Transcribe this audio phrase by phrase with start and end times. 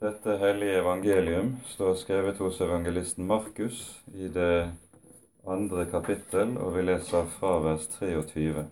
[0.00, 4.70] Dette hellige evangelium står skrevet hos evangelisten Markus i det
[5.46, 8.66] andre kapittel, og vi leser fra vers 23.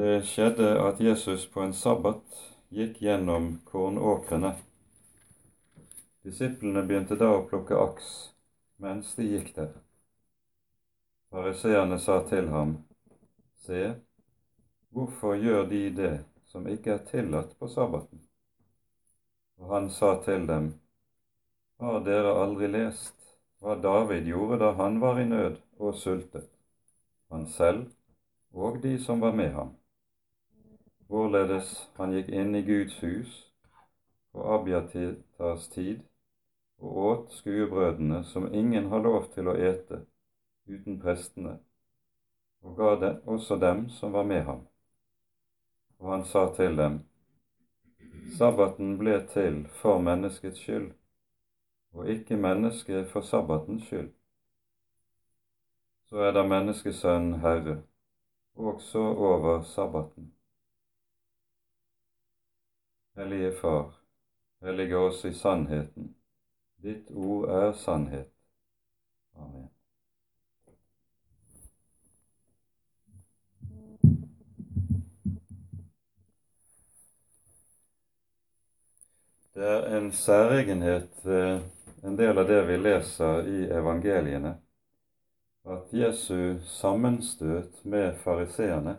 [0.00, 2.40] Det skjedde at Jesus på en sabbat
[2.72, 4.56] gikk gjennom kornåkrene.
[6.24, 8.12] Disiplene begynte da å plukke aks
[8.80, 9.74] mens de gikk der.
[11.28, 12.78] Fariseerne sa til ham,
[13.68, 13.90] Se,
[14.96, 16.16] hvorfor gjør de det?
[16.54, 18.20] Som ikke er tillatt på sabbaten.
[19.58, 20.74] Og han sa til dem,
[21.82, 23.16] Har dere aldri lest
[23.58, 26.46] hva David gjorde da han var i nød og sultet,
[27.32, 27.88] han selv
[28.52, 29.72] og de som var med ham?
[31.10, 33.32] Hvorledes han gikk inn i Guds hus
[34.30, 36.04] på Abiatars tid
[36.78, 40.04] og åt skuebrødene som ingen har lov til å ete
[40.70, 41.56] uten prestene,
[42.62, 44.62] og ga det også dem som var med ham
[45.98, 47.00] og han sa til dem,
[48.38, 50.92] Sabbaten ble til for menneskets skyld,
[51.92, 54.10] og ikke mennesket for sabbatens skyld.
[56.08, 57.82] Så er da menneskesønnen Herre,
[58.54, 60.32] også over sabbaten.
[63.16, 64.00] Hellige Far,
[64.62, 66.14] hellige oss i sannheten.
[66.82, 68.30] Ditt ord er sannhet.
[69.34, 69.73] Amen.
[79.54, 81.26] Det er en særegenhet
[82.04, 84.50] en del av det vi leser i evangeliene,
[85.64, 88.96] at Jesu sammenstøt med fariseerne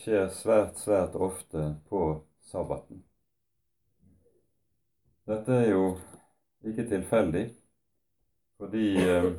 [0.00, 2.02] skjer svært, svært ofte på
[2.50, 3.04] sabbaten.
[5.30, 5.84] Dette er jo
[6.66, 7.46] ikke tilfeldig,
[8.58, 9.30] fordi, eh,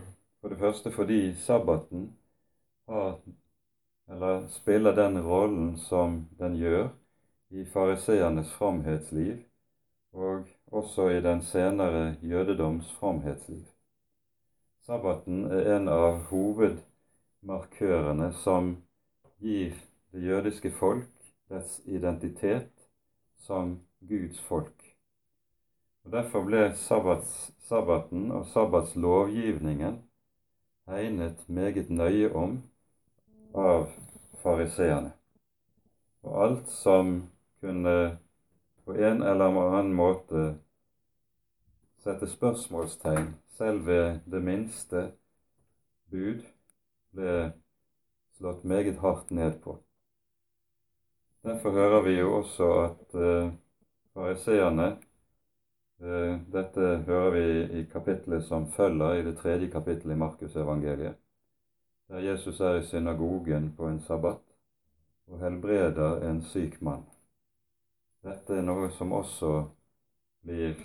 [0.41, 2.11] for det første fordi sabbaten
[2.87, 3.19] har,
[4.49, 6.89] spiller den rollen som den gjør
[7.49, 9.50] i fariseernes framhetsliv
[10.13, 13.65] og også i den senere jødedoms fromhetsliv.
[14.85, 18.77] Sabbaten er en av hovedmarkørene som
[19.39, 19.73] gir
[20.11, 21.07] det jødiske folk
[21.49, 22.71] dets identitet
[23.37, 24.95] som Guds folk.
[26.05, 30.01] Og Derfor ble sabbats, sabbaten og sabbatslovgivningen
[30.87, 32.63] egnet meget nøye om
[33.55, 33.87] av
[34.41, 35.11] fariseerne.
[36.23, 37.29] Og alt som
[37.61, 38.17] kunne
[38.85, 40.45] på en eller annen måte
[42.01, 45.11] sette spørsmålstegn selv ved det minste
[46.09, 46.41] bud,
[47.13, 47.35] ble
[48.37, 49.77] slått meget hardt ned på.
[51.45, 53.53] Derfor hører vi jo også at uh,
[54.13, 54.87] fariseerne
[56.01, 57.45] uh, Dette hører vi
[57.79, 61.15] i kapittelet som følger i det tredje kapittelet i Markusevangeliet,
[62.09, 64.41] der Jesus er i synagogen på en sabbat
[65.27, 67.05] og helbreder en syk mann.
[68.21, 69.51] Dette er noe som også
[70.45, 70.75] blir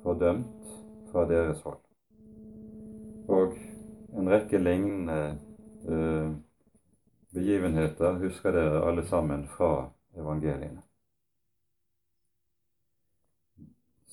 [0.00, 0.68] fordømt
[1.10, 1.82] fra deres hold.
[3.28, 3.58] Og
[4.16, 5.18] en rekke lignende
[5.84, 6.30] eh,
[7.36, 10.80] begivenheter husker dere alle sammen fra evangeliene.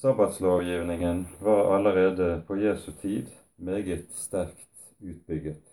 [0.01, 5.63] Sabbatslovgivningen var allerede på Jesu tid meget sterkt utbygget.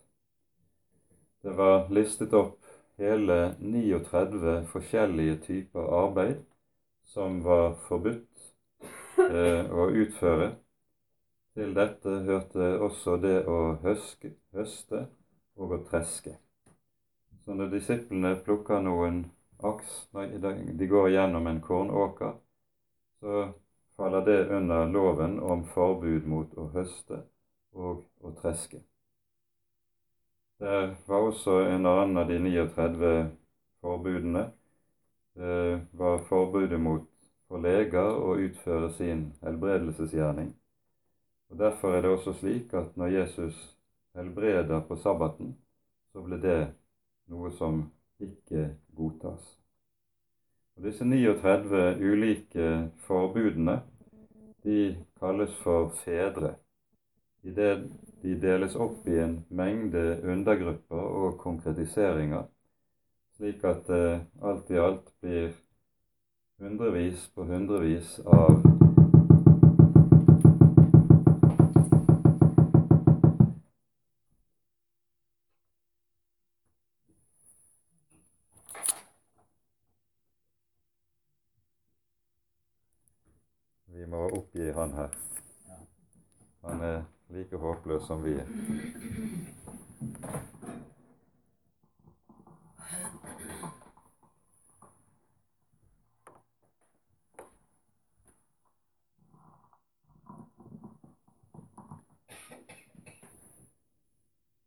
[1.42, 2.60] Det var listet opp
[3.00, 6.44] hele 39 forskjellige typer arbeid
[7.08, 8.42] som var forbudt
[9.30, 10.50] eh, å utføre.
[11.58, 15.06] Til dette hørte også det å høske, høste
[15.58, 16.36] og å treske.
[17.42, 19.24] Så når disiplene plukker noen
[19.64, 20.36] aks når
[20.78, 22.36] de går gjennom en kornåker,
[23.18, 23.48] så
[23.96, 27.24] faller det under loven om forbud mot å høste
[27.72, 28.84] og å treske.
[30.60, 33.16] Det var også en annen av de 39
[33.80, 34.48] forbudene
[35.38, 37.06] var forbudet mot
[37.48, 40.50] for leger å utføre sin helbredelsesgjerning.
[41.48, 43.60] Og Derfor er det også slik at når Jesus
[44.18, 45.54] helbreder på sabbaten,
[46.12, 46.58] så ble det
[47.30, 47.86] noe som
[48.20, 49.44] ikke godtas.
[50.76, 52.68] Og Disse 39 ulike
[53.06, 53.80] forbudene
[54.66, 56.56] de kalles for fedre,
[57.46, 57.88] idet
[58.22, 62.48] de deles opp i en mengde undergrupper og konkretiseringer
[63.38, 65.10] slik at det alt i alt
[66.78, 68.62] hundrevis på hundrevis av
[83.86, 85.10] Vi må oppgi han her.
[86.62, 87.02] Han er
[87.34, 88.46] like håpløs som vi er.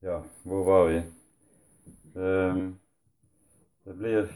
[0.03, 0.97] Ja, hvor var vi?
[2.15, 2.79] Ehm,
[3.83, 4.33] det blir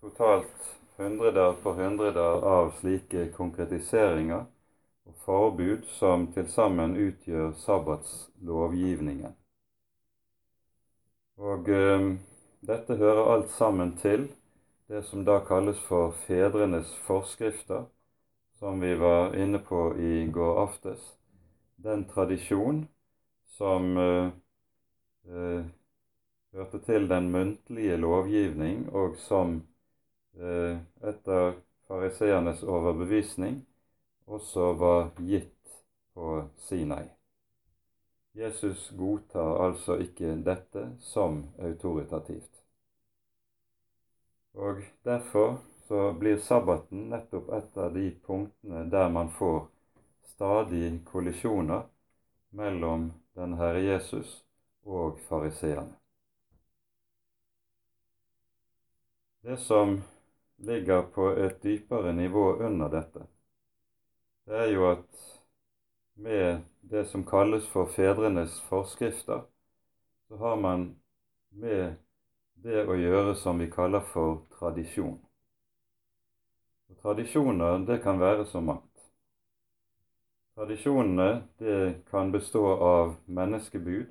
[0.00, 2.72] totalt hundreder på hundreder av
[3.82, 4.38] slike
[5.08, 9.34] og forbud som til sammen utgjør sabbatslovgivningen.
[11.38, 12.08] Og eh,
[12.70, 14.28] dette hører alt sammen til
[14.88, 17.84] det som da kalles for fedrenes forskrifter,
[18.58, 21.00] som vi var inne på i går aftes.
[21.76, 22.86] Den tradisjon
[23.58, 24.30] som eh,
[25.28, 25.64] eh,
[26.52, 29.62] hørte til den muntlige lovgivning, og som
[30.40, 30.78] eh,
[31.12, 31.52] etter
[31.88, 33.60] fariseernes overbevisning
[34.28, 35.78] også var gitt
[36.14, 37.06] på Sinai.
[38.38, 42.62] Jesus godtar altså ikke dette som autoritativt.
[44.54, 45.58] Og Derfor
[45.88, 49.62] så blir sabbaten nettopp et av de punktene der man får
[50.34, 51.86] stadig kollisjoner
[52.50, 53.08] mellom
[53.38, 54.44] den Herre Jesus
[54.84, 55.96] og fariseerne.
[59.40, 60.02] Det som
[60.56, 63.26] ligger på et dypere nivå under dette,
[64.48, 65.24] det er jo at
[66.16, 69.42] med det som kalles for fedrenes forskrifter,
[70.28, 70.86] så har man
[71.50, 71.98] med
[72.64, 75.18] det å gjøre som vi kaller for tradisjon.
[76.88, 79.04] Og Tradisjoner, det kan være så mangt.
[80.56, 84.08] Tradisjonene, det kan bestå av menneskebud,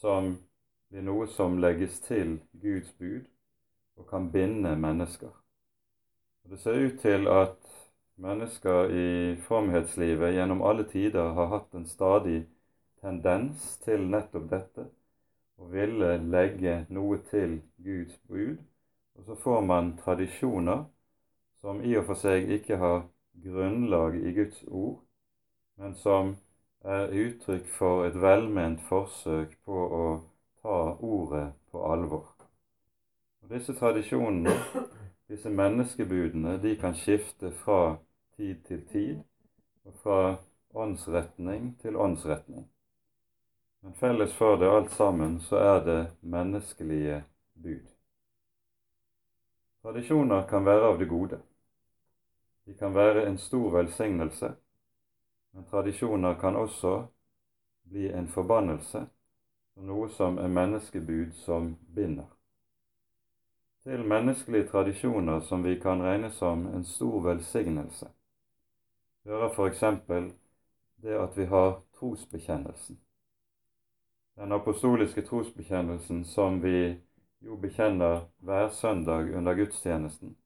[0.00, 0.34] som
[0.88, 3.28] blir noe som legges til Guds bud
[4.00, 5.30] og kan binde mennesker.
[6.44, 7.63] Og Det ser ut til at
[8.16, 12.44] mennesker i fromhetslivet gjennom alle tider har hatt en stadig
[13.02, 14.86] tendens til nettopp dette,
[15.58, 18.58] å ville legge noe til Guds bud.
[19.14, 20.84] Og så får man tradisjoner
[21.60, 23.04] som i og for seg ikke har
[23.44, 24.98] grunnlag i Guds ord,
[25.78, 26.34] men som
[26.84, 30.04] er uttrykk for et velment forsøk på å
[30.62, 32.26] ta ordet på alvor.
[33.42, 34.52] Og Disse tradisjonene,
[35.34, 37.96] disse menneskebudene, de kan skifte fra
[38.36, 39.20] tid til tid
[39.84, 40.18] og fra
[40.74, 42.66] åndsretning til åndsretning.
[43.82, 47.22] Men felles for det alt sammen så er det menneskelige
[47.54, 47.86] bud.
[49.82, 51.40] Tradisjoner kan være av det gode.
[52.64, 54.54] De kan være en stor velsignelse
[55.54, 57.06] men tradisjoner kan også
[57.82, 59.04] bli en forbannelse,
[59.86, 62.26] noe som er menneskebud som binder.
[63.84, 68.06] Til menneskelige tradisjoner som vi kan regne som en stor velsignelse,
[69.24, 69.80] hører f.eks.
[71.02, 72.98] det at vi har trosbekjennelsen.
[74.36, 76.96] Den apostoliske trosbekjennelsen som vi
[77.40, 80.36] jo bekjenner hver søndag under gudstjenesten,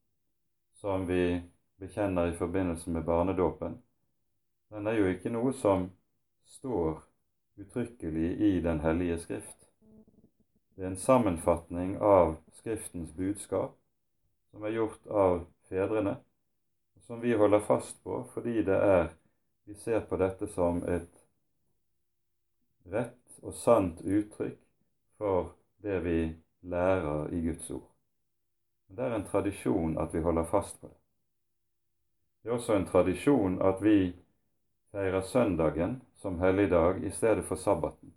[0.75, 1.41] som vi
[1.79, 3.81] bekjenner i forbindelse med barnedåpen,
[4.69, 5.87] den er jo ikke noe som
[6.45, 6.99] står
[7.57, 9.69] uttrykkelig i Den hellige skrift.
[10.75, 13.77] Det er en sammenfatning av Skriftens budskap
[14.51, 16.17] som er gjort av fedrene,
[16.97, 19.09] og som vi holder fast på fordi det er
[19.69, 21.19] vi ser på dette som et
[22.89, 24.57] rett og sant uttrykk
[25.21, 25.51] for
[25.85, 26.19] det vi
[26.73, 27.85] lærer i Guds ord.
[28.89, 30.97] Det er en tradisjon at vi holder fast på det.
[32.41, 33.97] Det er også en tradisjon at vi
[34.91, 38.13] feirer søndagen som helligdag i stedet for sabbaten.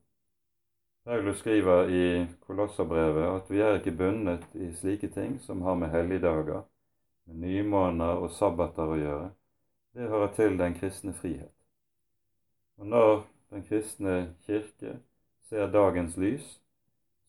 [1.04, 5.90] Paulus skriver i Kolosserbrevet at vi er ikke bundet i slike ting som har med
[5.90, 6.62] helligdager,
[7.26, 9.30] med nymåner og sabbater å gjøre.
[9.94, 11.50] Det hører til den kristne frihet.
[12.78, 14.14] Og når den kristne
[14.46, 14.94] kirke
[15.50, 16.46] ser dagens lys,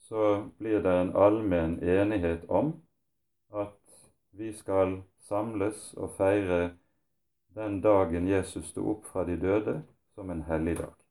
[0.06, 2.76] så blir det en allmenn enighet om
[3.50, 3.80] at
[4.38, 6.76] vi skal samles og feire
[7.58, 9.82] den dagen Jesus sto opp fra de døde,
[10.14, 11.03] som en helligdag.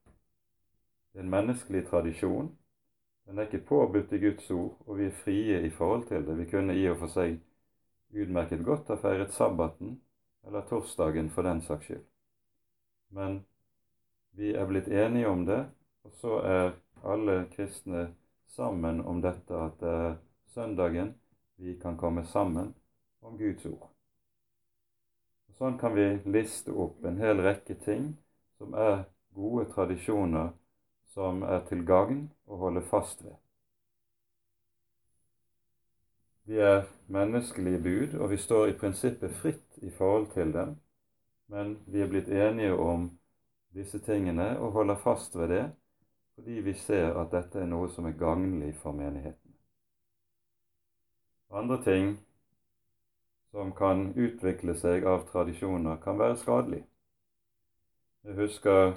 [1.13, 2.51] Det er en menneskelig tradisjon.
[3.27, 6.39] Den er ikke påbudt i Guds ord, og vi er frie i forhold til det.
[6.39, 7.39] Vi kunne i og for seg
[8.13, 10.01] utmerket godt ha feiret sabbaten
[10.47, 12.05] eller torsdagen for den saks skyld.
[13.13, 13.43] Men
[14.33, 15.65] vi er blitt enige om det,
[16.05, 16.73] og så er
[17.05, 18.09] alle kristne
[18.47, 20.15] sammen om dette at det er
[20.55, 21.15] søndagen
[21.57, 22.75] vi kan komme sammen
[23.23, 23.89] om Guds ord.
[25.59, 28.15] Sånn kan vi liste opp en hel rekke ting
[28.59, 29.05] som er
[29.37, 30.51] gode tradisjoner
[31.15, 33.37] som er til gagn å holde fast ved.
[36.45, 40.75] Vi er menneskelige bud, og vi står i prinsippet fritt i forhold til dem,
[41.53, 43.11] men vi er blitt enige om
[43.77, 45.63] disse tingene og holder fast ved det
[46.35, 49.53] fordi vi ser at dette er noe som er gagnlig for menigheten.
[51.53, 52.15] Andre ting
[53.53, 56.81] som kan utvikle seg av tradisjoner, kan være skadelig.
[58.25, 58.95] Jeg husker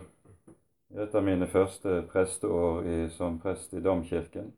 [0.93, 4.51] et av mine første presteår i, som prest i Domkirken,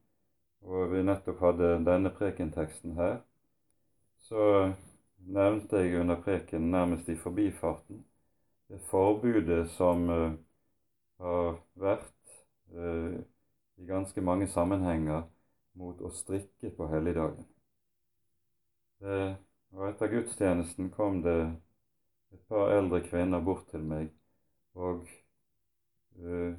[0.68, 3.22] og vi nettopp hadde denne prekenteksten her,
[4.28, 4.74] så
[5.18, 8.04] nevnte jeg under preken nærmest i forbifarten
[8.68, 10.32] det forbudet som uh,
[11.24, 12.34] har vært
[12.76, 13.16] uh,
[13.78, 15.24] i ganske mange sammenhenger
[15.78, 17.46] mot å strikke på helligdagen.
[19.00, 19.38] Det,
[19.72, 21.38] og etter gudstjenesten kom det
[22.34, 24.10] et par eldre kvinner bort til meg
[24.76, 25.06] og
[26.24, 26.54] uh,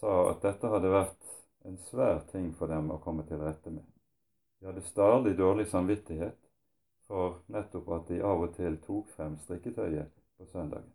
[0.00, 1.34] sa at dette hadde vært
[1.68, 3.84] en svær ting for dem å komme til rette med.
[4.60, 6.38] De hadde stadig dårlig samvittighet
[7.08, 10.88] for nettopp at de av og til tok frem strikketøyet på søndagen.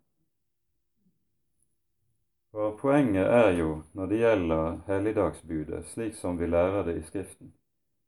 [2.56, 7.52] For poenget er jo, når det gjelder helligdagsbudet, slik som vi lærer det i Skriften,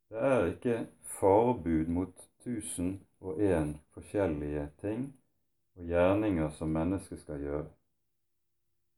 [0.08, 0.76] det er ikke
[1.18, 5.02] forbud mot tusen og én forskjellige ting
[5.76, 7.68] og gjerninger som mennesket skal gjøre.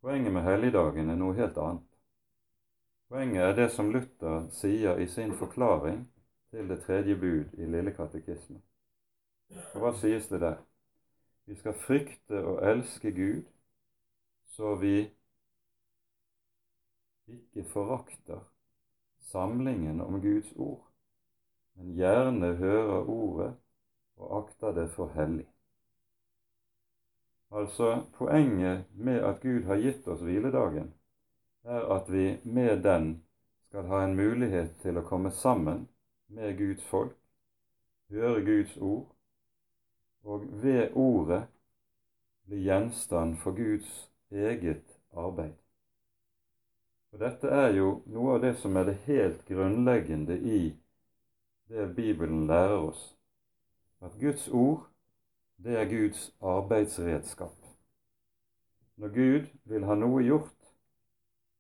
[0.01, 1.85] Poenget med helligdagen er noe helt annet.
[3.13, 6.05] Poenget er det som Luther sier i sin forklaring
[6.51, 8.61] til det tredje bud i Lille katekisme.
[9.75, 10.57] Og hva sies det der?
[11.51, 13.43] Vi skal frykte og elske Gud,
[14.57, 14.95] så vi
[17.29, 18.41] ikke forakter
[19.33, 20.87] samlingen om Guds ord,
[21.75, 23.55] men gjerne hører ordet
[24.17, 25.50] og akter det for hellig.
[27.51, 30.93] Altså, poenget med at Gud har gitt oss hviledagen,
[31.65, 33.23] er at vi med den
[33.69, 35.89] skal ha en mulighet til å komme sammen
[36.31, 37.17] med Guds folk,
[38.11, 39.09] høre Guds ord,
[40.23, 41.43] og ved ordet
[42.47, 45.55] bli gjenstand for Guds eget arbeid.
[47.13, 50.61] Og Dette er jo noe av det som er det helt grunnleggende i
[51.71, 53.03] det Bibelen lærer oss.
[54.03, 54.90] At Guds ord,
[55.65, 57.57] det er Guds arbeidsredskap.
[58.97, 60.71] Når Gud vil ha noe gjort,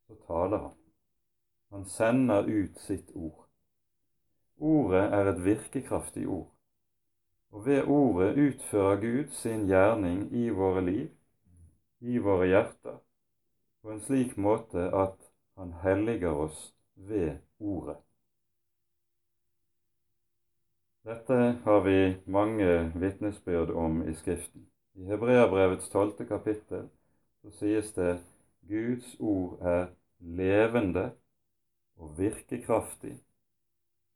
[0.07, 0.77] så taler han.
[1.71, 3.47] Han sender ut sitt ord.
[4.57, 6.51] Ordet er et virkekraftig ord.
[7.51, 11.09] Og ved ordet utfører Gud sin gjerning i våre liv,
[12.01, 13.01] i våre hjerter,
[13.83, 15.17] på en slik måte at
[15.57, 17.97] han helliger oss ved Ordet.
[21.03, 24.67] Dette har vi mange vitnesbyrd om i Skriften.
[24.95, 26.91] I Hebreabrevets tolvte kapittel
[27.41, 28.19] så sies det
[28.69, 29.87] Guds ord er
[30.21, 31.07] levende
[31.97, 33.15] og virkekraftig,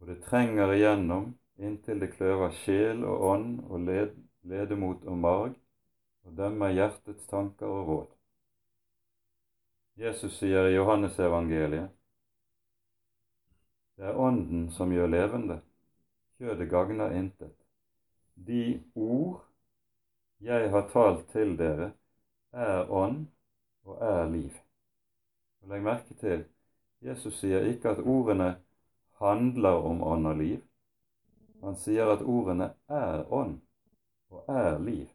[0.00, 4.12] og det trenger igjennom inntil det kløver sjel og ånd og led,
[4.44, 5.58] ledemot og marg,
[6.28, 8.08] og dømmer hjertets tanker og råd.
[10.04, 11.92] Jesus sier i Johannesevangeliet
[13.94, 15.60] det er Ånden som gjør levende,
[16.38, 17.54] kjødet gagner intet.
[18.34, 19.44] De ord
[20.40, 21.92] jeg har talt til dere,
[22.52, 23.26] er ånd
[23.84, 24.52] og er liv.
[25.62, 26.44] Og Legg merke til
[27.04, 28.54] Jesus sier ikke at ordene
[29.20, 30.60] handler om ånd og liv.
[31.64, 33.58] Han sier at ordene er ånd
[34.30, 35.08] og er liv.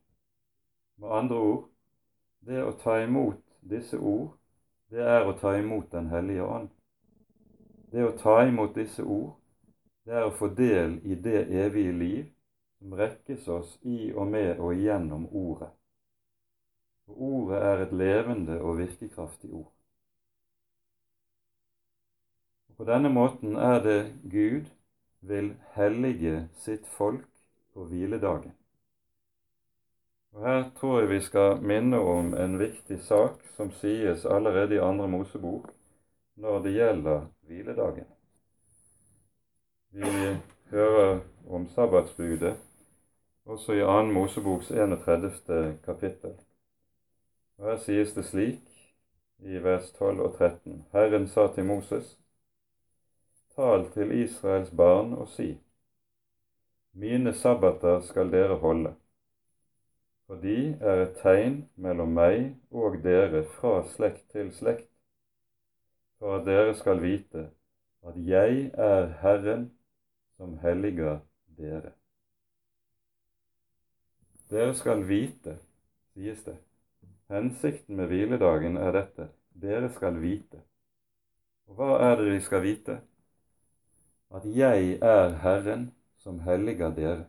[0.98, 1.64] Med andre ord,
[2.46, 4.36] det å ta imot disse ord
[4.90, 6.70] det er å ta imot Den hellige ånd.
[7.92, 9.36] Det å ta imot disse ord,
[10.10, 12.30] det er å få del i det evige liv
[12.80, 15.70] som rekkes oss i og med og gjennom Ordet.
[17.06, 19.70] For Ordet er et levende og virkekraftig ord.
[22.70, 24.00] Og På denne måten er det
[24.34, 24.74] Gud
[25.22, 27.30] vil hellige sitt folk
[27.78, 28.56] på hviledagen.
[30.34, 34.86] Og Her tror jeg vi skal minne om en viktig sak som sies allerede i
[34.90, 35.70] Andre Mosebok
[36.34, 38.10] når det gjelder hviledagen.
[39.92, 40.38] Vi
[40.70, 41.20] hører
[41.50, 42.58] om sabbatsbudet
[43.46, 44.02] også i 2.
[44.04, 45.80] Moseboks 31.
[45.86, 46.36] kapittel.
[47.58, 48.62] Og Her sies det slik
[49.40, 52.20] i vers 12 og 13.: Herren sa til Moses,
[53.56, 55.58] tal til Israels barn og si:"
[56.94, 58.96] Mine sabbater skal dere holde
[60.30, 64.86] for de er et tegn mellom meg og dere fra slekt til slekt,
[66.20, 67.48] for at dere skal vite
[68.06, 69.72] at jeg er Herren
[70.40, 71.20] som helliger
[71.58, 71.92] dere.
[74.48, 75.58] Dere skal vite,
[76.14, 76.56] sies det.
[77.28, 79.28] Hensikten med hviledagen er dette.
[79.52, 80.64] Dere skal vite.
[81.68, 82.96] Og hva er det vi skal vite?
[84.32, 85.90] At jeg er Herren
[86.24, 87.28] som helliger dere.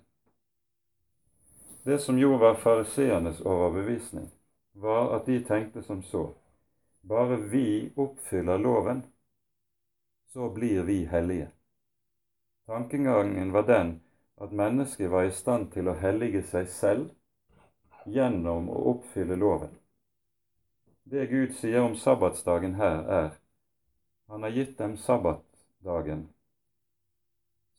[1.83, 4.31] Det som jo var fariseernes overbevisning,
[4.73, 6.29] var at de tenkte som så
[7.03, 9.03] bare vi oppfyller loven,
[10.33, 11.51] så blir vi hellige.
[12.71, 14.01] Tankegangen var den
[14.37, 17.09] at mennesket var i stand til å hellige seg selv
[18.07, 19.73] gjennom å oppfylle loven.
[21.03, 23.33] det Gud sier om sabbatsdagen her, er
[24.31, 26.23] han har gitt dem sabbatdagen,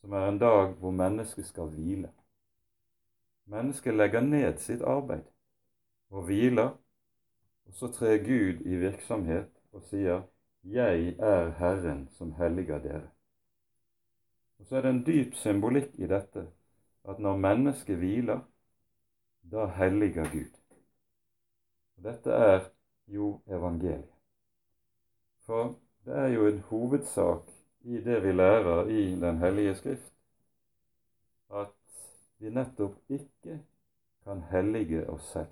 [0.00, 2.12] som er en dag hvor mennesket skal hvile.
[3.48, 5.24] Mennesket legger ned sitt arbeid
[6.10, 6.76] og hviler,
[7.64, 10.28] og så trer Gud i virksomhet og sier
[10.62, 13.11] 'Jeg er Herren som helliger dere'.
[14.62, 16.44] Og Så er det en dyp symbolikk i dette
[17.10, 18.44] at når mennesket hviler,
[19.50, 20.58] da helliger Gud.
[21.96, 22.60] Og Dette er
[23.10, 24.12] jo evangeliet.
[25.42, 25.72] For
[26.06, 27.50] det er jo en hovedsak
[27.82, 30.12] i det vi lærer i Den hellige skrift,
[31.50, 31.74] at
[32.38, 33.56] vi nettopp ikke
[34.24, 35.50] kan hellige oss selv.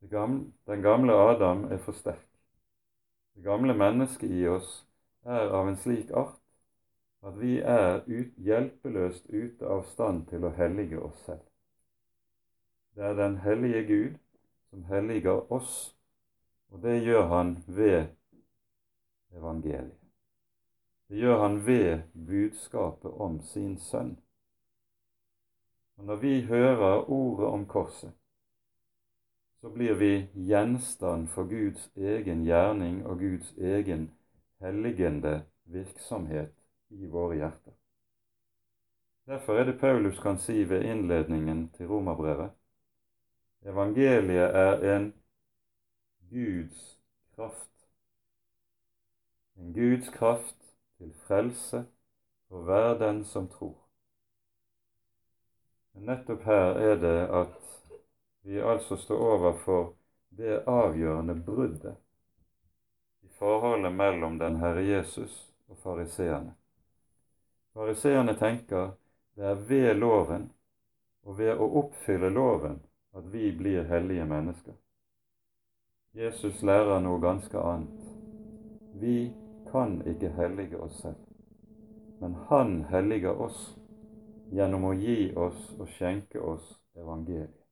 [0.00, 2.24] Den gamle Adam er for sterk.
[3.36, 4.86] Det gamle mennesket i oss
[5.24, 6.40] er av en slik art
[7.24, 11.44] at vi er ut, hjelpeløst ute av stand til å hellige oss selv.
[12.94, 14.18] Det er den hellige Gud
[14.70, 15.94] som helliger oss,
[16.68, 18.12] og det gjør han ved
[19.32, 20.00] evangeliet.
[21.08, 24.16] Det gjør han ved budskapet om sin sønn.
[25.96, 28.12] Og Når vi hører ordet om korset,
[29.60, 34.10] så blir vi gjenstand for Guds egen gjerning og Guds egen
[34.60, 37.72] helligende virksomhet i våre hjerter.
[39.24, 42.50] Derfor er det Paulus kan si ved innledningen til romerbrevet
[43.64, 45.14] evangeliet er en
[46.30, 46.98] Guds
[47.34, 47.70] kraft.
[49.56, 50.56] En Guds kraft
[50.98, 51.84] til frelse
[52.48, 53.78] for hver den som tror.
[55.94, 57.60] Men nettopp her er det at
[58.42, 59.94] vi altså står overfor
[60.36, 61.96] det avgjørende bruddet
[63.22, 66.54] i forholdet mellom den Herre Jesus og fariseerne.
[67.74, 68.92] Fariseerne tenker
[69.34, 70.50] det er ved loven
[71.26, 72.78] og ved å oppfylle loven
[73.18, 74.74] at vi blir hellige mennesker.
[76.14, 78.04] Jesus lærer noe ganske annet.
[79.02, 79.32] Vi
[79.72, 81.18] kan ikke hellige oss selv,
[82.20, 83.74] men Han helliger oss
[84.54, 87.64] gjennom å gi oss og skjenke oss evangeliet.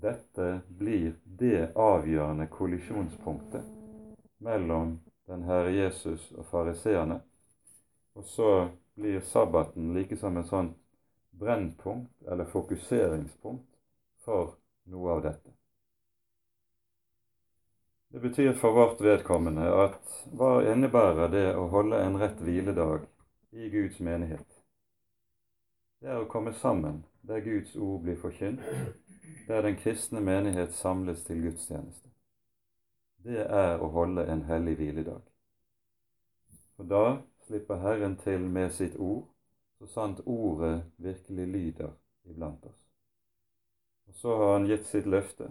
[0.00, 3.64] Dette blir det avgjørende kollisjonspunktet
[4.38, 7.18] mellom den Herre Jesus og fariseerne,
[8.18, 10.72] og så blir sabbaten like som en sånn
[11.38, 13.68] brennpunkt eller fokuseringspunkt
[14.26, 14.56] for
[14.90, 15.54] noe av dette.
[18.10, 23.06] Det betyr for vårt vedkommende at hva innebærer det å holde en rett hviledag
[23.52, 24.48] i Guds menighet?
[26.00, 28.64] Det er å komme sammen der Guds ord blir forkynt,
[29.46, 32.08] der den kristne menighet samles til gudstjeneste.
[33.22, 35.22] Det er å holde en hellig hviledag.
[36.74, 37.04] For da
[37.48, 39.24] slipper Herren til med sitt ord,
[39.78, 41.94] så sant ordet virkelig lyder
[42.28, 42.80] iblant oss.
[44.08, 45.48] Og så har Han gitt sitt løfte.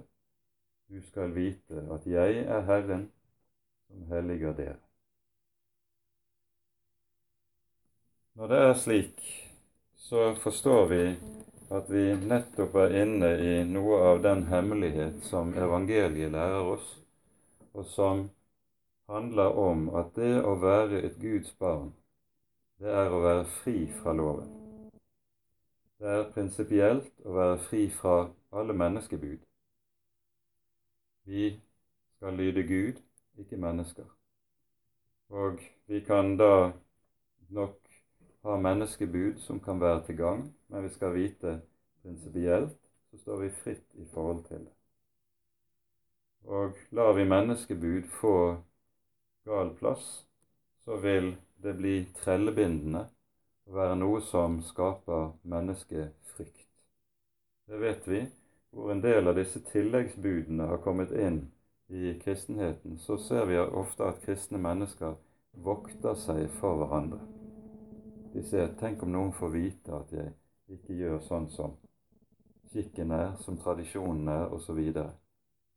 [0.87, 3.09] Du skal vite at jeg er Herren
[3.87, 4.77] som helliger dere.
[8.37, 9.21] Når det er slik,
[9.95, 11.01] så forstår vi
[11.73, 16.91] at vi nettopp er inne i noe av den hemmelighet som evangeliet lærer oss,
[17.73, 18.27] og som
[19.09, 21.93] handler om at det å være et Guds barn,
[22.79, 24.49] det er å være fri fra loven.
[25.97, 28.17] Det er prinsipielt å være fri fra
[28.53, 29.39] alle menneskebud.
[31.25, 31.49] Vi
[32.17, 33.01] skal lyde Gud,
[33.37, 34.05] ikke mennesker.
[35.29, 36.71] Og vi kan da
[37.49, 37.79] nok
[38.43, 41.59] ha menneskebud som kan være til gang, men vi skal vite
[42.03, 42.77] prinsipielt
[43.11, 44.73] så står vi fritt i forhold til det.
[46.43, 48.63] Og lar vi menneskebud få
[49.47, 50.07] gal plass,
[50.85, 53.05] så vil det bli trellebindende
[53.67, 56.67] og være noe som skaper menneskefrykt.
[57.67, 58.25] Det vet vi.
[58.71, 61.39] Hvor en del av disse tilleggsbudene har kommet inn
[61.87, 65.15] i kristenheten, så ser vi ofte at kristne mennesker
[65.67, 67.19] vokter seg for hverandre.
[68.33, 70.33] De ser 'tenk om noen får vite at jeg
[70.77, 71.77] ikke gjør sånn som
[72.71, 74.83] skikken er, som tradisjonen er, osv.
[75.05, 75.11] Og,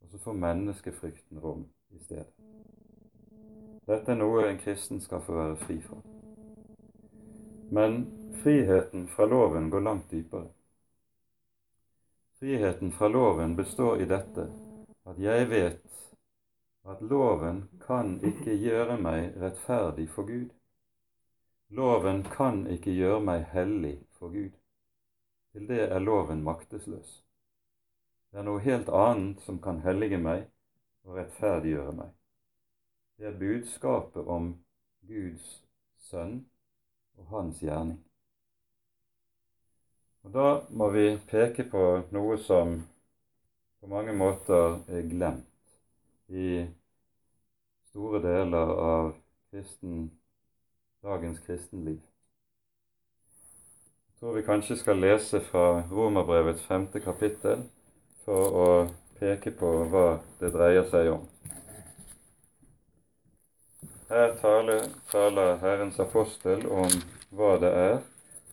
[0.03, 2.40] og så får menneskefrykten rom i stedet.
[3.91, 5.97] Dette er noe en kristen skal få være fri fra.
[7.75, 7.97] Men
[8.43, 10.47] friheten fra loven går langt dypere.
[12.39, 14.45] Friheten fra loven består i dette
[15.11, 15.97] at jeg vet
[16.93, 20.55] at loven kan ikke gjøre meg rettferdig for Gud.
[21.75, 24.55] Loven kan ikke gjøre meg hellig for Gud.
[25.51, 27.11] Til det er loven maktesløs.
[28.31, 30.47] Det er noe helt annet som kan hellige meg
[31.03, 32.17] og rettferdiggjøre meg
[33.21, 34.55] det er budskapet om
[35.09, 35.49] Guds
[36.09, 36.39] sønn
[37.19, 37.99] og hans gjerning.
[40.25, 41.83] Og Da må vi peke på
[42.17, 42.79] noe som
[43.81, 45.77] på mange måter er glemt
[46.29, 46.65] i
[47.91, 49.11] store deler av
[49.51, 50.09] kristen,
[51.05, 52.01] dagens kristenliv.
[54.09, 57.67] Jeg tror vi kanskje skal lese fra Romerbrevets femte kapittel
[58.25, 58.71] for å
[59.21, 60.07] peke på hva
[60.41, 61.29] det dreier seg om.
[64.11, 66.95] Her taler, taler Herrens apostel om
[67.31, 67.99] hva det er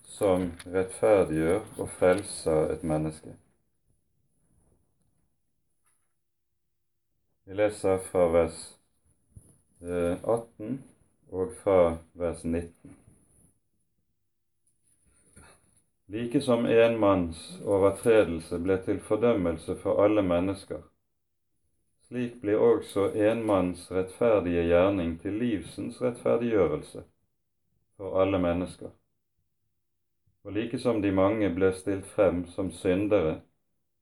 [0.06, 0.43] som
[0.74, 3.34] rettferdiggjør og frelser et menneske.
[7.48, 8.60] Vi leser fra vers
[9.82, 10.78] 18
[11.32, 11.80] og fra
[12.13, 12.93] vers 19.
[16.17, 20.86] Like som en manns overtredelse ble til fordømmelse for alle mennesker,
[22.08, 27.04] slik blir også en manns rettferdige gjerning til livsens rettferdiggjørelse
[27.98, 28.89] for alle mennesker.
[30.43, 33.41] Og like som de mange ble stilt frem som syndere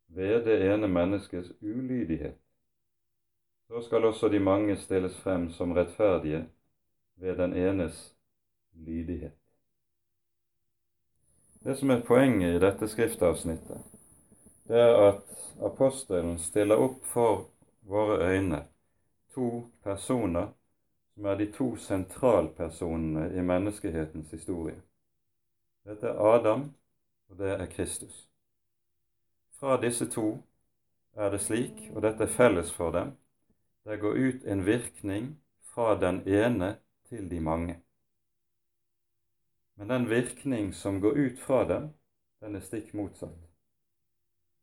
[0.08, 2.38] ved det ene menneskets ulydighet,
[3.68, 6.46] så skal også de mange stilles frem som rettferdige
[7.16, 8.16] ved den enes
[8.74, 9.34] lydighet.
[11.64, 13.82] Det som er poenget i dette skriftavsnittet,
[14.68, 17.48] det er at apostelen stiller opp for
[17.86, 18.66] våre øyne
[19.34, 20.48] to personer
[21.14, 24.82] som er de to sentralpersonene i menneskehetens historie.
[25.86, 26.74] Dette er Adam,
[27.30, 28.30] og det er Kristus.
[29.60, 30.38] Fra disse to
[31.16, 33.14] er det slik, og dette er felles for dem,
[33.86, 36.76] det går ut en virkning fra den ene
[37.10, 37.80] til de mange.
[39.76, 41.90] Men den virkning som går ut fra dem,
[42.40, 43.40] den er stikk motsatt.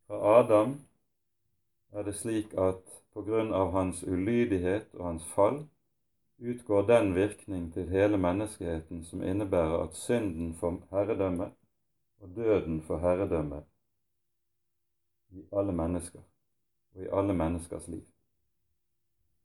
[0.06, 0.80] Fra Adam
[1.92, 5.64] er det slik at på grunn av hans ulydighet og hans fall
[6.38, 11.51] utgår den virkning til hele menneskeheten som innebærer at synden får herredømme
[12.22, 13.62] og døden får herredømme
[15.31, 16.20] i alle mennesker
[16.94, 18.05] og i alle menneskers liv.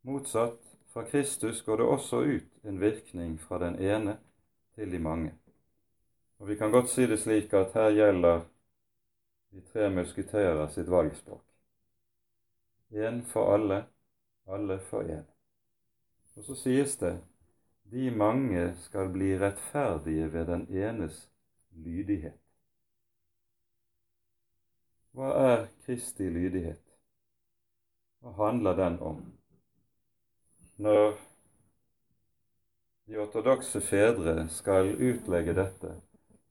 [0.03, 4.17] Motsatt, fra Kristus går det også ut en virkning fra den ene
[4.75, 5.33] til de mange.
[6.39, 8.41] Og Vi kan godt si det slik at her gjelder
[9.51, 11.46] de tre musketerer sitt valgspråk.
[12.91, 13.85] Én for alle,
[14.47, 15.25] alle for én.
[16.35, 17.17] Og så sies det
[17.91, 21.29] de mange skal bli rettferdige ved den enes
[21.71, 22.39] lydighet.
[25.15, 26.83] Hva er Kristi lydighet?
[28.19, 29.23] Hva handler den om?
[30.77, 31.15] Når
[33.07, 35.95] de ortodokse fedre skal utlegge dette,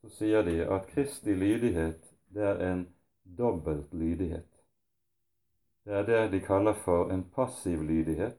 [0.00, 2.86] så sier de at Kristi lydighet det er en
[3.38, 4.55] dobbelt lydighet.
[5.86, 8.38] Det er det de kaller for en passiv lydighet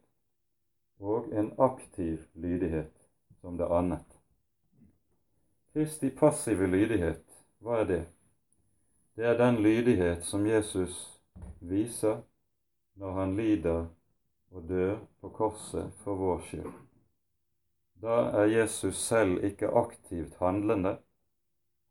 [0.99, 2.91] og en aktiv lydighet
[3.41, 4.17] som det annet.
[5.71, 7.23] Kristi passive lydighet,
[7.63, 7.99] hva er det?
[9.15, 10.97] Det er den lydighet som Jesus
[11.59, 12.19] viser
[12.99, 13.85] når han lider
[14.51, 16.73] og dør på korset for vår skyld.
[18.03, 20.97] Da er Jesus selv ikke aktivt handlende,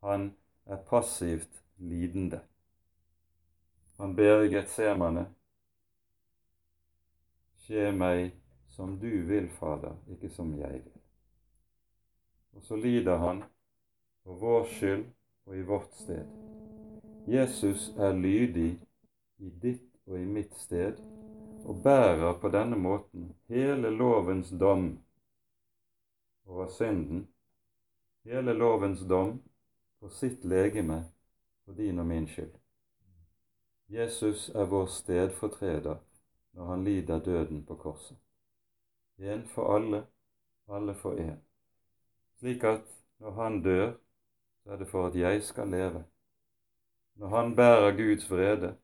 [0.03, 0.29] han
[0.65, 2.43] er passivt lidende.
[3.97, 5.25] Han ber i Getsemane
[7.67, 8.29] Skje meg
[8.71, 11.01] som du vil, Fader, ikke som jeg vil.
[12.55, 13.41] Og så lider han
[14.23, 15.03] for vår skyld
[15.49, 16.29] og i vårt sted.
[17.27, 18.69] Jesus er lydig
[19.43, 21.03] i ditt og i mitt sted
[21.67, 24.87] og bærer på denne måten hele lovens dom
[26.47, 27.27] over synden,
[28.23, 29.41] hele lovens dom
[29.99, 31.03] på sitt legeme
[31.65, 32.55] for din og min skyld.
[33.91, 36.06] Jesus er vår stedfortreder
[36.57, 38.17] når han lider døden på korset.
[39.19, 40.05] Én for alle,
[40.67, 41.37] alle for én.
[42.39, 42.81] Slik at
[43.19, 43.93] når han dør,
[44.63, 46.03] så er det for at jeg skal leve.
[47.15, 48.75] Når han bærer Guds vrede,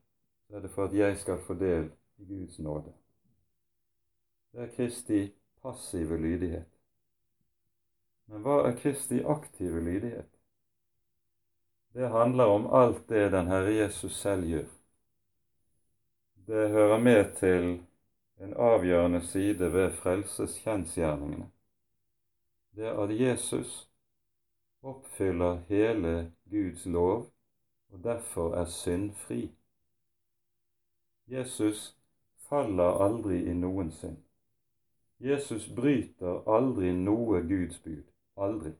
[0.46, 2.92] så er det for at jeg skal få del i Guds nåde.
[4.52, 6.70] Det er Kristi passive lydighet.
[8.26, 10.30] Men hva er Kristi aktive lydighet?
[11.94, 14.70] Det handler om alt det den Herre Jesus selv gjør
[16.46, 17.82] det hører med til
[18.40, 21.50] en avgjørende side ved frelseskjensgjerningene.
[22.76, 23.90] Det er at Jesus
[24.82, 27.30] oppfyller hele Guds lov
[27.92, 29.50] og derfor er syndfri.
[31.26, 31.96] Jesus
[32.48, 34.18] faller aldri i noen synd.
[35.20, 38.02] Jesus bryter aldri noe Guds bud.
[38.36, 38.74] Aldri.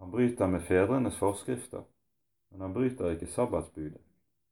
[0.00, 1.82] Han bryter med fedrenes forskrifter,
[2.50, 4.07] men han bryter ikke sabbatsbudet.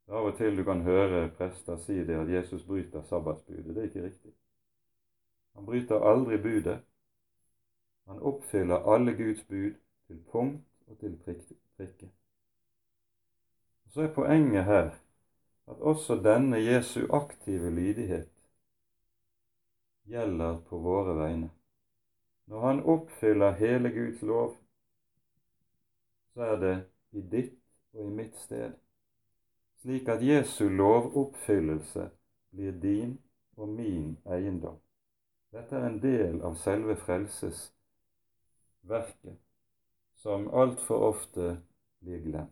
[0.09, 3.75] Av og til du kan høre prester si det at Jesus bryter sabbatsbudet.
[3.75, 4.35] Det er ikke riktig.
[5.57, 6.79] Han bryter aldri budet.
[8.07, 9.75] Han oppfyller alle Guds bud
[10.07, 11.17] til punkt og til
[11.77, 12.11] prikke.
[13.89, 14.91] Så er poenget her
[15.67, 18.29] at også denne Jesu aktive lydighet
[20.07, 21.51] gjelder på våre vegne.
[22.47, 24.57] Når han oppfyller hele Guds lov,
[26.35, 26.75] så er det
[27.13, 27.59] i ditt
[27.93, 28.73] og i mitt sted,
[29.87, 32.11] slik at Jesu lovoppfyllelse
[32.51, 33.19] blir din
[33.57, 34.81] og min eiendom.
[35.55, 39.37] Dette er en del av selve frelsesverket,
[40.19, 41.63] som altfor ofte
[42.03, 42.51] blir glemt.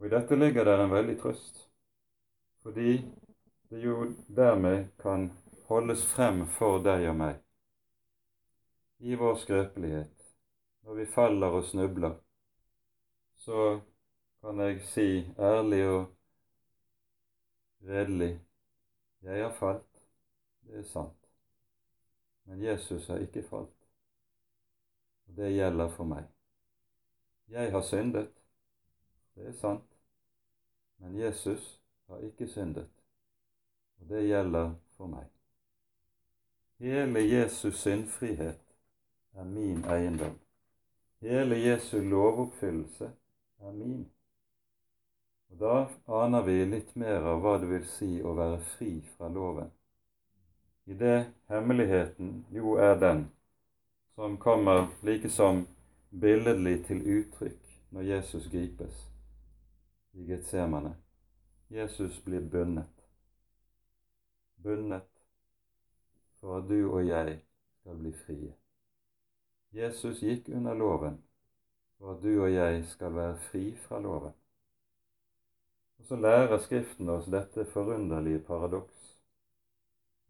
[0.00, 1.70] Og I dette ligger det en veldig trøst,
[2.66, 2.92] fordi
[3.70, 3.94] det jo
[4.26, 5.30] dermed kan
[5.70, 7.36] holdes frem for deg og meg
[8.98, 10.16] i vår skrøpelighet.
[10.82, 12.18] Når vi faller og snubler,
[13.38, 13.78] så
[14.42, 16.06] kan jeg si ærlig og
[17.86, 18.40] redelig
[19.22, 20.00] jeg har falt,
[20.66, 21.28] det er sant,
[22.44, 23.84] men Jesus har ikke falt,
[25.28, 26.24] og det gjelder for meg.
[27.48, 28.32] Jeg har syndet,
[29.34, 29.98] det er sant,
[30.98, 32.88] men Jesus har ikke syndet,
[34.00, 35.28] og det gjelder for meg.
[36.82, 38.58] Hele Jesus syndfrihet
[39.34, 40.34] er min eiendom.
[41.20, 43.12] Hele Jesu lovoppfyllelse
[43.60, 44.10] er min.
[45.52, 45.88] Og Da
[46.24, 49.68] aner vi litt mer av hva det vil si å være fri fra loven.
[50.88, 53.26] I det hemmeligheten jo er den
[54.14, 55.66] som kommer like som
[56.08, 59.04] billedlig til uttrykk når Jesus gripes
[60.12, 60.96] i Getsemane.
[61.68, 63.06] Jesus blir bundet.
[64.56, 65.08] Bundet
[66.40, 67.38] for at du og jeg
[67.80, 68.52] skal bli frie.
[69.72, 71.20] Jesus gikk under loven
[71.98, 74.32] for at du og jeg skal være fri fra loven.
[76.02, 79.02] Og så lærer Skriften oss dette forunderlige paradoks,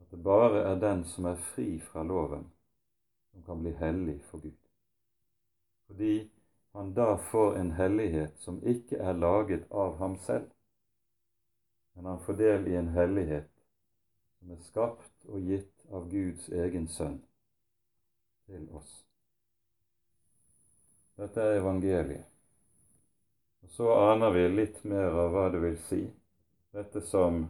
[0.01, 2.43] at det bare er den som er fri fra loven,
[3.31, 4.59] som kan bli hellig for Gud.
[5.87, 6.29] Fordi
[6.77, 10.51] han da får en hellighet som ikke er laget av ham selv,
[11.95, 13.49] men han får del i en hellighet
[14.39, 17.17] som er skapt og gitt av Guds egen sønn
[18.45, 18.93] til oss.
[21.17, 22.32] Dette er evangeliet.
[23.63, 26.03] Og Så aner vi litt mer av hva det vil si,
[26.73, 27.47] dette som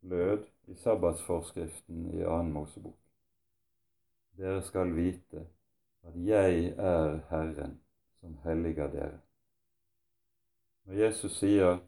[0.00, 2.96] lød i sabbatsforskriften i annen Mosebok.
[4.38, 5.46] Dere skal vite
[6.06, 7.78] at jeg er Herren
[8.20, 9.20] som helliger dere.
[10.86, 11.80] Når Jesus sier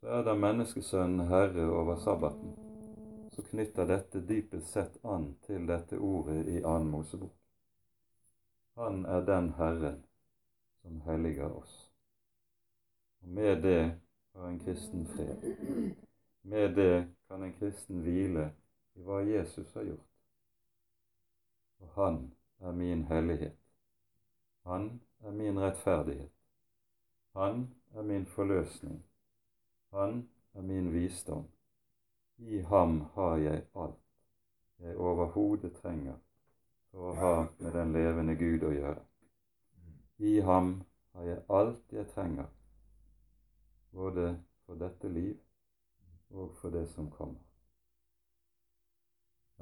[0.00, 2.52] så er da menneskesønnen herre over sabbaten,
[3.32, 7.32] så knytter dette dypest sett an til dette ordet i annen Mosebok.
[8.76, 10.02] Han er den Herren
[10.82, 11.83] som helliger oss.
[13.24, 13.80] Og med det
[14.34, 15.54] har en kristen fred.
[16.42, 18.50] Med det kan en kristen hvile
[18.94, 20.10] i hva Jesus har gjort.
[21.80, 22.20] Og han
[22.60, 23.56] er min hellighet.
[24.68, 26.30] Han er min rettferdighet.
[27.32, 29.02] Han er min forløsning.
[29.92, 31.48] Han er min visdom.
[32.38, 34.04] I ham har jeg alt
[34.78, 36.16] jeg overhodet trenger
[36.90, 39.00] for å ha med den levende Gud å gjøre.
[40.18, 40.74] I ham
[41.14, 42.50] har jeg alt jeg trenger,
[43.94, 44.28] både
[44.66, 45.34] for dette liv
[46.34, 47.40] og for det som kommer.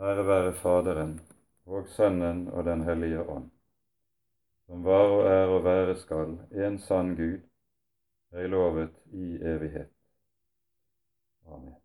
[0.01, 1.19] Ære være Faderen
[1.67, 3.51] og Sønnen og Den hellige ånd
[4.73, 7.45] som var og er og være skal, en sann Gud,
[8.33, 9.93] høylovet i evighet.
[11.47, 11.82] Amen.